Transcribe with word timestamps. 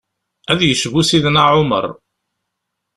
Ad 0.51 0.59
yecbu 0.63 1.01
Sidna 1.09 1.43
Ɛumer. 1.53 1.85